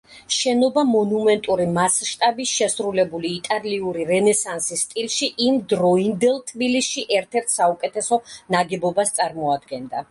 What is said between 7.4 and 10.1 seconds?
საუკეთესო ნაგებობას წარმოადგენდა.